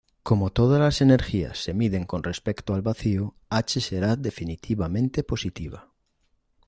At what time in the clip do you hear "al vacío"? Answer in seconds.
2.73-3.35